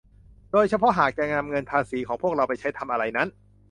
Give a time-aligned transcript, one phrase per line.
[0.51, 3.27] โดยเฉพาะหากจะนำเงินภาษีของพวกเราไปใช้ทำอะไรนั้น